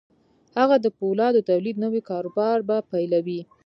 هغه 0.59 0.75
د 0.81 0.87
پولادو 0.97 1.39
د 1.43 1.45
تولید 1.49 1.75
نوی 1.83 2.01
کاروبار 2.09 2.57
به 2.67 2.77
پیلوي 2.91 3.41